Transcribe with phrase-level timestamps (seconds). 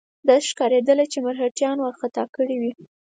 [0.27, 2.71] داسې ښکارېدله چې مرهټیان وارخطا کړي وي.